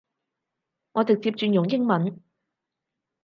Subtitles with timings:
[0.93, 2.19] 我直接轉用英文